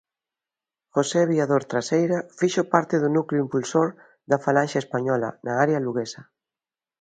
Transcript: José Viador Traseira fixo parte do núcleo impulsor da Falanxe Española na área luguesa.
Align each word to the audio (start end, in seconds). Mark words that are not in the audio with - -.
José 0.97 1.21
Viador 1.31 1.63
Traseira 1.71 2.19
fixo 2.39 2.61
parte 2.73 2.95
do 3.03 3.09
núcleo 3.17 3.43
impulsor 3.45 3.89
da 4.29 4.41
Falanxe 4.45 4.77
Española 4.83 5.29
na 5.45 5.53
área 5.65 5.83
luguesa. 5.85 6.21